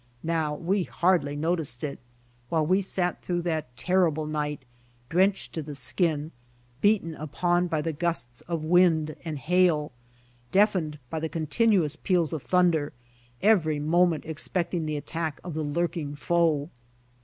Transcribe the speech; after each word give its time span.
Now 0.23 0.55
we 0.55 0.81
hardly 0.85 1.35
noticed 1.35 1.83
it, 1.83 1.99
while 2.49 2.65
we 2.65 2.81
sat 2.81 3.21
through 3.21 3.43
that 3.43 3.77
terrible 3.77 4.25
night, 4.25 4.63
drenched 5.09 5.53
to 5.53 5.61
the 5.61 5.75
skin, 5.75 6.31
beaten 6.81 7.13
upon 7.13 7.67
by 7.67 7.83
the 7.83 7.93
gusts 7.93 8.41
of 8.47 8.63
wind 8.63 9.15
and 9.23 9.37
hail, 9.37 9.91
deafened 10.51 10.97
by 11.11 11.19
the 11.19 11.29
continuous 11.29 11.95
peals 11.95 12.33
of 12.33 12.41
thunder, 12.41 12.93
every 13.43 13.77
moment 13.77 14.25
expecting 14.25 14.87
the 14.87 14.97
attack 14.97 15.39
of 15.43 15.53
the 15.53 15.61
lurking 15.61 16.15
foe. 16.15 16.71